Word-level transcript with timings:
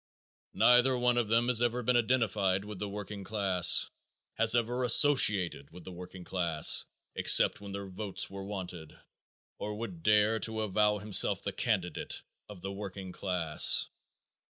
Neither 0.55 0.97
one 0.97 1.15
of 1.19 1.27
them 1.27 1.47
has 1.47 1.61
ever 1.61 1.83
been 1.83 1.95
identified 1.95 2.65
with 2.65 2.79
the 2.79 2.89
working 2.89 3.23
class, 3.23 3.91
has 4.33 4.55
ever 4.55 4.83
associated 4.83 5.69
with 5.69 5.83
the 5.83 5.91
working 5.91 6.23
class, 6.23 6.85
except 7.13 7.61
when 7.61 7.71
their 7.71 7.85
votes 7.85 8.27
were 8.27 8.43
wanted, 8.43 8.97
or 9.59 9.75
would 9.77 10.01
dare 10.01 10.39
to 10.39 10.61
avow 10.61 10.97
himself 10.97 11.43
the 11.43 11.53
candidate 11.53 12.23
of 12.49 12.63
the 12.63 12.71
working 12.71 13.11
class. 13.11 13.89